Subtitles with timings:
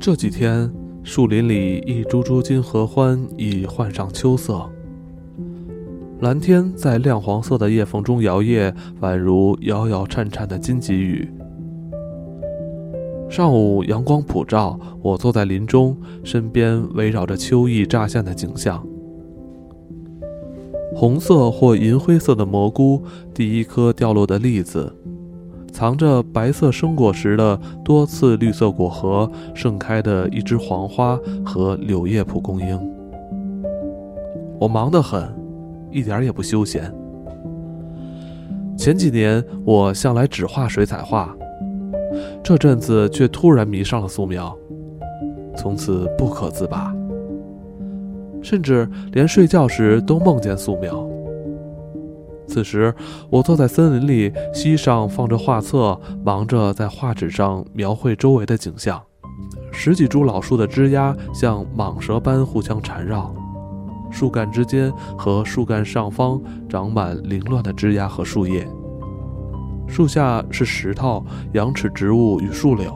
[0.00, 0.68] 这几天，
[1.04, 4.68] 树林里一株株金合欢已换上秋色。
[6.20, 11.30] 蓝天在亮黄色的叶缝中摇曳，宛如摇摇颤颤的金棘雨。
[13.28, 18.84] 上午阳光普照，我坐在林中，身边围绕着秋意乍现的景象。
[20.94, 23.02] 红色或银灰色的蘑菇，
[23.32, 24.94] 第一颗掉落的栗子。
[25.72, 32.78] 藏着白色生果时的多次绿色果核，盛开的一枝黄花和柳叶蒲公英。
[34.58, 35.32] 我忙得很，
[35.90, 36.92] 一点也不休闲。
[38.76, 41.34] 前几年我向来只画水彩画，
[42.42, 44.54] 这阵子却突然迷上了素描，
[45.56, 46.92] 从此不可自拔，
[48.42, 51.06] 甚至连睡觉时都梦见素描。
[52.46, 52.92] 此时，
[53.30, 59.00] 我坐在森林里，膝上放着画册，忙着在画纸上描绘周围的景象。
[59.70, 63.32] 十几株老树的枝丫像蟒蛇般互相缠绕，
[64.10, 68.66] 树干之间和树干上方长满凌乱的枝丫和树叶。
[69.86, 72.92] 树下是石头、羊齿植物与树柳。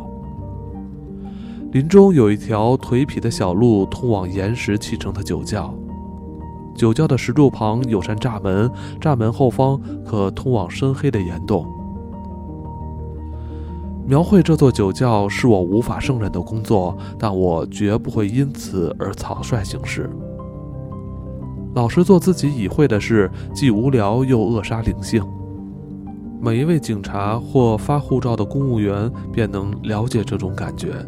[1.75, 5.75] 林中有一条颓圮的小路，通往岩石砌成的酒窖。
[6.72, 11.66] 酒窖的石柱旁有扇栅门，栅门后方可通往深黑的岩洞。
[14.06, 20.09] 描绘这座酒窖是我无法胜任的工作，但我绝不会因此而草率行事。
[21.75, 25.27] 老实做自己已会的事，既无聊又扼杀灵性。
[26.41, 31.05] 每一位警察或发护照的公务员便能了解这种感觉。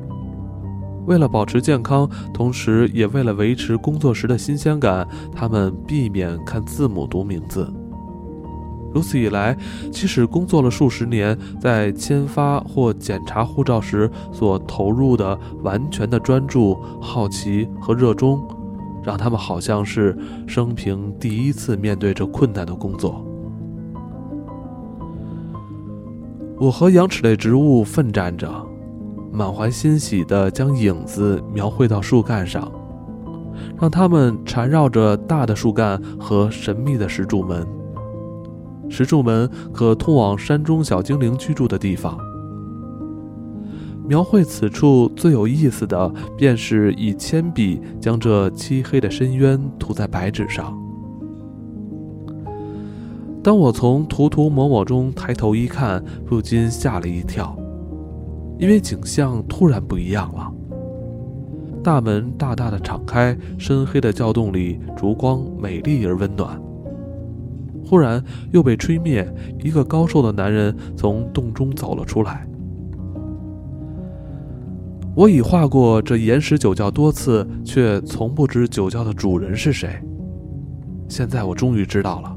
[1.07, 7.73] 为了保持健康，同时也为了维持工作时的新鲜感，他们避免看字母读名字。
[8.93, 9.57] 如此一来，
[9.93, 18.41] 即使工作了数十年，在签发或检查护照时所投入的完全的专注、好奇和热衷，
[19.05, 20.17] 让他们好像是
[20.47, 23.23] 生平第一次面对着困难的工作。
[26.59, 28.66] 我和羊齿类植物奋战着。
[29.37, 32.73] 满怀欣喜地将影子描绘到树干上，
[33.79, 37.67] 让它们缠绕着大的树干和神秘的石柱门。
[38.89, 42.17] 石柱门可通往山中小精灵居住的地方。
[44.09, 50.75] 描绘此处最有意思的，便是以铅笔将这漆黑的深渊涂在白纸上。
[53.43, 57.55] 当我从涂涂抹抹中抬头一看，不禁吓了一跳。
[58.59, 60.53] 因为景象突然不一样了，
[61.83, 66.61] 大门大大的敞开，深黑的窖洞里烛光美丽而温暖。
[67.85, 68.23] 忽然
[68.53, 72.47] 又被吹灭，一个高瘦的男人从洞中走了出来。
[75.15, 79.89] 我已画过这岩石酒窖多次，却从不知酒窖的主人是谁。
[81.09, 82.36] 现在我终于知道了。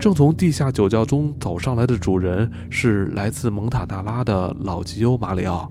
[0.00, 5.70] 正从地下酒窖中走上来的主人是来自蒙塔纳拉的老吉欧·马里奥。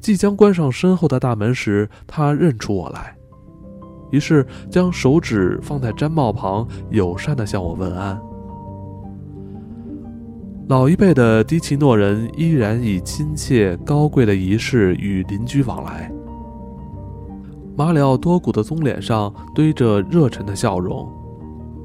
[0.00, 3.16] 即将关上身后的大门时，他认出我来，
[4.10, 8.20] 于是将手指放在毡帽旁，友善地向我问安。
[10.68, 16.10] 老一辈的迪奇诺人依然以亲切高贵的仪式与邻居往来。
[17.76, 21.08] 马里奥多古的棕脸上堆着热忱的笑容。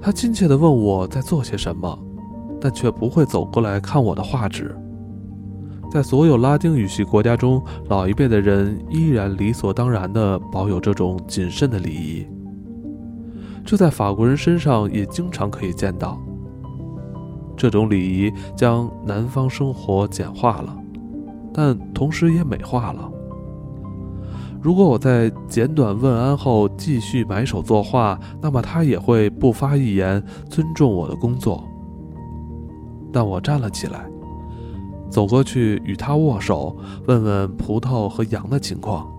[0.02, 1.98] 他亲切地问我在做些什么，
[2.60, 4.76] 但却不会走过来看我的画纸。
[5.92, 12.28] 在所有拉丁语系国家中，老一辈的人依然理所当然地保有这种谨慎的礼仪。
[13.66, 16.20] 这在法国人身上也经常可以见到。
[17.58, 20.78] 这种礼仪将南方生活简化了，
[21.54, 23.12] 但同时也美化了。
[24.62, 31.64] 如果我在简短问安后继续埋首作画，那么他也会不发一言，尊重我的工作。
[33.12, 34.06] 但我站了起来，
[35.10, 36.76] 走过去与他握手，
[37.08, 39.10] 问问葡萄和羊的情况。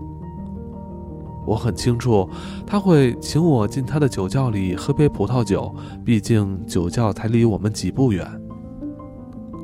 [1.45, 2.29] 我很清楚，
[2.67, 5.73] 他会请我进他的酒窖里喝杯葡萄酒，
[6.05, 8.40] 毕竟酒窖才离我们几步远。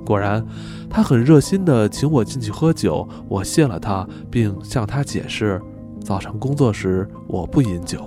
[0.07, 0.42] 果然，
[0.89, 3.06] 他很热心地请我进去喝酒。
[3.27, 5.62] 我谢了他，并向他解释，
[6.01, 8.01] 早上工作时我不饮酒。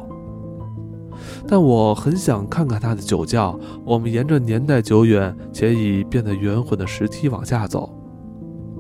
[1.47, 3.61] 但我很想看看他的酒窖。
[3.85, 7.95] 我们沿着年代久远且已变得圆浑的石梯往下走，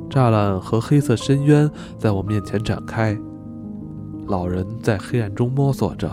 [0.09, 3.15] 栅栏和黑色深渊在我面前展开。
[4.29, 6.11] 老人在黑暗中摸索着，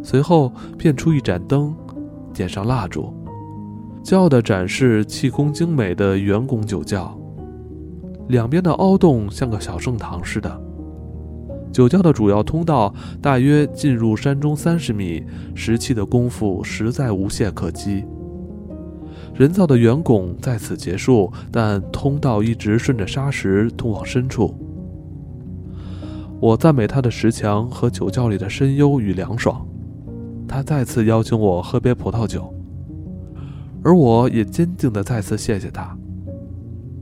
[0.00, 1.74] 随后变出一盏灯，
[2.32, 3.12] 点上蜡烛，
[4.02, 7.18] 骄傲地展示气功精美的圆拱酒窖。
[8.28, 10.60] 两边的凹洞像个小圣堂似的。
[11.70, 15.22] 酒窖的主要通道大约进入山中三十米，
[15.54, 18.04] 石砌的功夫实在无懈可击。
[19.34, 24.54] 人造的圆拱在此结束，但通道一直顺着沙石通往深处。
[26.40, 29.66] 我赞美他的石墙和酒窖里的深幽与凉爽。
[30.48, 32.52] 他再次邀请我喝杯葡萄酒，
[33.82, 35.96] 而我也坚定地再次谢谢他。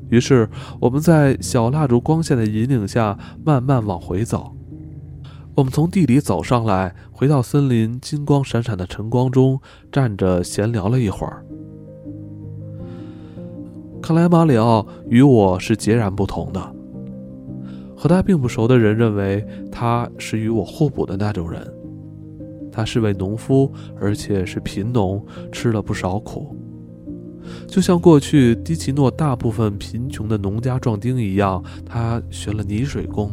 [0.08, 0.49] 于是
[0.81, 4.52] 我们在小蜡烛光线的引领下慢慢往回走。
[5.56, 11.44] 我们从地里走上来，回到森林金光闪闪的晨光中，站着闲聊了一会儿。
[14.02, 16.75] 看来马里奥与我是截然不同的。
[17.96, 21.67] 和他并不熟的人认为他是与我互补的那种人。
[22.70, 26.55] 他是位农夫，而且是贫农，吃了不少苦，
[27.66, 31.62] 就像过去迪奇诺大部分贫穷的农家壮丁一样。
[31.84, 33.31] 他学了泥水工。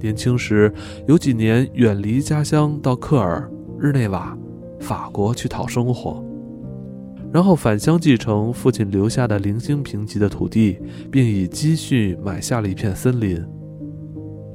[0.00, 0.72] 年轻时
[1.06, 3.50] 有几年远离家乡，到克尔、
[3.80, 4.36] 日内瓦、
[4.78, 6.24] 法国去讨生活，
[7.32, 10.78] 然后返乡继承父亲留下的零星贫瘠的土地，
[11.10, 13.44] 并以积蓄买下了一片森林。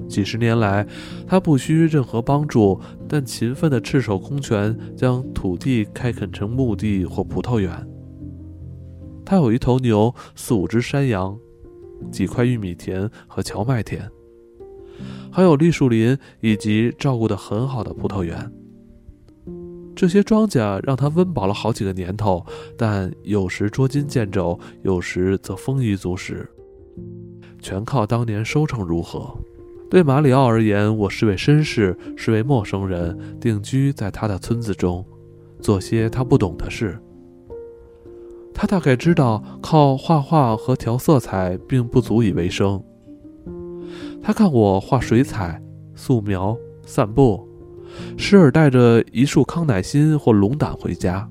[0.07, 0.85] 几十年来，
[1.27, 7.71] 他不需任何帮助，但勤奋地赤手空拳将土地开垦成墓地或葡萄园。
[9.25, 11.37] 他有一头牛、四五只山羊、
[12.11, 14.09] 几块玉米田和荞麦田。
[15.31, 18.51] 还有绿树林以及照顾得很好的葡萄园，
[19.95, 22.45] 这些庄稼让他温饱了好几个年头，
[22.77, 26.47] 但有时捉襟见肘，有时则丰衣足食，
[27.59, 29.35] 全靠当年收成如何。
[29.89, 35.03] 对马里奥而言，我是位绅士，是位陌生人，定居在他的村子中，
[35.59, 36.99] 做些他不懂的事。
[38.53, 42.81] 他大概知道，靠画画和调色彩并不足以为生。
[44.21, 45.61] 他看我画水彩、
[45.95, 46.55] 素描、
[46.85, 47.47] 散步，
[48.17, 51.29] 时而带着一束康乃馨或龙胆回家。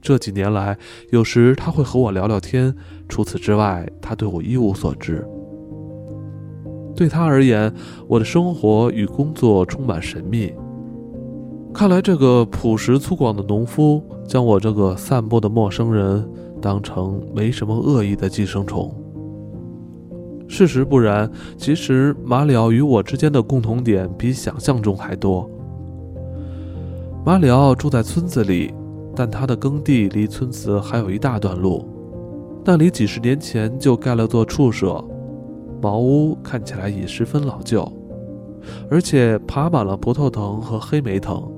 [0.00, 0.76] 这几年来，
[1.10, 2.74] 有时他会和我聊聊天，
[3.08, 5.26] 除此之外，他对我一无所知。
[6.94, 7.72] 对他而言，
[8.06, 10.52] 我的生活与工作充满神秘。
[11.74, 16.24] 看来，这个朴实粗犷的农夫将我这个散步的陌生人
[16.60, 18.94] 当成没什么恶意的寄生虫。
[20.46, 25.48] 事实不然，其实马里奥与我之间的共同点比想象中还多。
[27.24, 28.72] 马里奥住在村子里，
[29.16, 31.88] 但他的耕地离村子还有一大段路。
[32.64, 35.02] 那里几十年前就盖了座畜舍，
[35.80, 37.90] 茅屋看起来已十分老旧，
[38.90, 41.50] 而且爬满了葡萄藤和黑莓藤。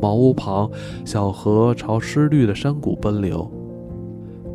[0.00, 0.70] 茅屋旁，
[1.04, 3.50] 小河朝湿绿的山谷奔流。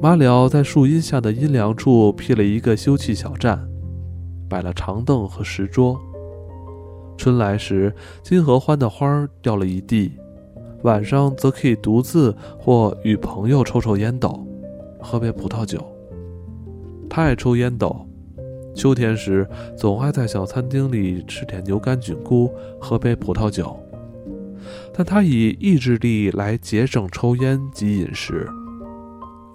[0.02, 3.68] 马里奥在树荫下的阴凉处辟了一个休憩小站，
[4.50, 6.00] 摆了长凳和石桌。
[7.18, 10.12] 春来时，金合欢的花掉了一地，
[10.82, 14.46] 晚上则可以独自或与朋友抽抽烟斗，
[15.00, 15.82] 喝杯葡萄酒。
[17.10, 17.96] 他爱抽烟斗，
[18.76, 19.48] 秋天时
[19.78, 23.78] 总爱在小餐厅里吃点牛肝菌菇，喝杯葡萄酒。
[24.94, 28.48] 但他以意志力来节省抽烟及饮食。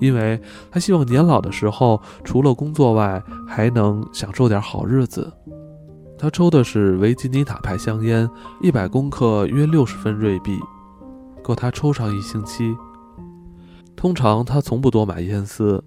[0.00, 5.32] 因为他希望年老的时候，除了工作外，还能享受点好日子。
[6.16, 8.28] 他抽的是维吉尼塔牌香烟，
[8.60, 10.58] 一百公克约六十分瑞币，
[11.42, 12.74] 够他抽上一星期。
[13.96, 15.82] 通常他从不多买烟丝，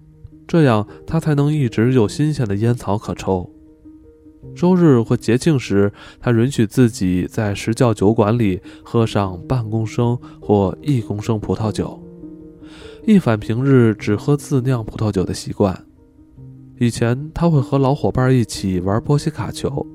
[0.46, 3.50] 这样他才能一直有新鲜的烟草可抽。
[4.54, 12.00] 周日或节庆时，他允许自己在石窖酒馆里喝上半公升或一公升葡萄酒。
[13.06, 15.86] 一反平日只喝自酿葡萄酒的习惯。
[16.78, 19.86] 以前他会和老伙伴一起玩波西卡球，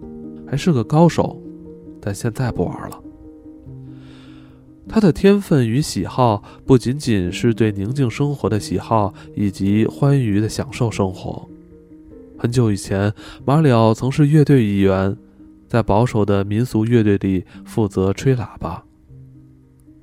[0.48, 1.42] 还是个高手，
[2.02, 3.04] 但现在不玩了。
[4.90, 11.48] 他的天分与喜好不仅仅是对宁静生活的喜好，以及欢愉的享受生活。
[12.40, 13.12] 很久以前，
[13.46, 15.18] 马里奥曾是乐队一员，
[15.68, 18.84] 在保守的民俗乐队里负责吹喇叭。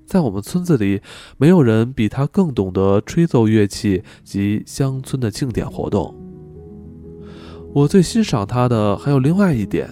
[0.05, 1.00] 在我们村子里，
[1.38, 6.12] 没有人比他更懂得吹奏乐器及乡村的庆典活动。
[7.73, 9.88] 我最欣赏他的还有另外一点：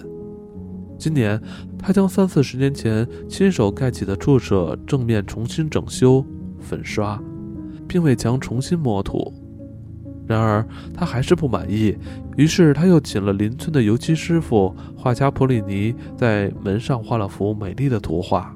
[0.97, 1.41] 今年
[1.79, 6.23] 他将三四十年前亲手盖起的畜舍正面重新整修、
[6.59, 7.17] 粉刷，
[7.87, 9.33] 并为墙重新抹土。
[10.33, 11.95] 然而他还是不满意，
[12.37, 18.55] 于是他又请了邻村的油漆师傅画家普里尼在门上画了幅美丽的图画。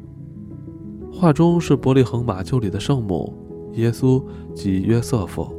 [1.13, 3.31] 画中是伯利恒马厩里的圣母
[3.74, 4.24] 耶稣
[4.55, 5.53] 及约瑟夫。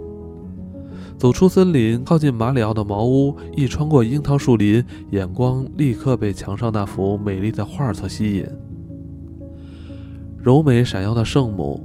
[1.16, 8.44] 走出森林，靠近马里奥的茅屋，一穿过樱桃树林，眼光立刻被墙上那幅美丽的画所吸引。
[10.37, 11.80] 柔美闪耀的圣母，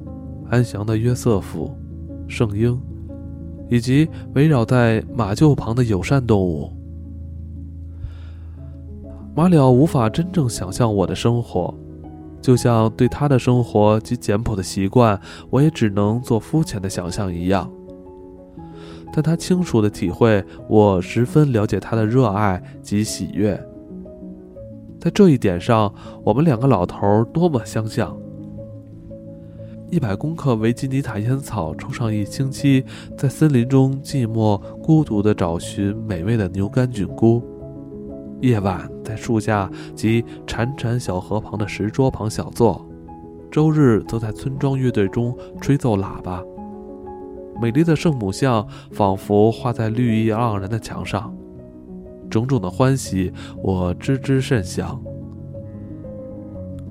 [0.50, 1.76] 安详的约瑟夫，
[2.28, 2.80] 圣婴，
[3.74, 6.72] 以及围绕在马厩旁的友善动物。
[9.36, 11.74] 马里奥无法真正想象我的生活，
[12.40, 17.68] 就像对他的生活及简朴的习惯，我也只能做肤浅的想象一样。
[19.12, 23.60] 但他清楚地体会我十分了解他的热爱及喜悦，
[25.00, 25.92] 在这一点上，
[26.24, 28.16] 我们两个老头多么相像。
[29.94, 32.84] 一百公克维吉尼塔烟草抽上一星期，
[33.16, 37.44] 在森林中寂寞孤独地找寻美味的牛肝菌菇。
[38.42, 42.84] 夜晚在树下及潺潺小河旁的石桌旁小坐，
[43.52, 46.44] 周日则在村庄乐队中吹奏喇叭。
[47.62, 51.32] 美丽的圣母像仿佛画在绿意盎然的墙上，
[52.32, 53.32] 种种的欢喜
[53.62, 55.00] 我知之甚详。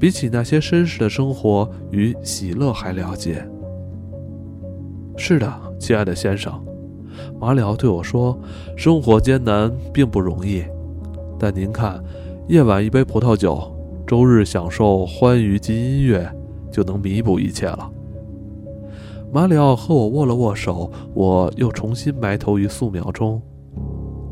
[0.03, 3.49] 比起那些绅士的生活与喜乐还了解。
[5.17, 6.53] 是的，亲爱的先生，
[7.41, 8.37] 马里奥对我说
[8.77, 10.65] ：“生活艰难并不容易，
[11.39, 12.03] 但您看，
[12.49, 13.73] 夜晚一杯葡萄酒，
[14.05, 16.29] 周日享受欢愉及音乐，
[16.73, 17.89] 就能弥补一切了。”
[19.33, 23.41] 马里奥和我握了握手，我又重新埋头于素描中。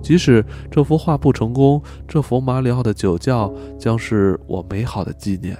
[0.03, 5.57] 即使这幅画不成功，这幅马里奥的酒窖将是我美好的纪念。